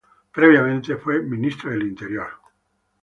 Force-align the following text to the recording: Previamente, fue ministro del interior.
Previamente, 0.33 0.95
fue 0.97 1.21
ministro 1.21 1.69
del 1.69 1.83
interior. 1.83 2.31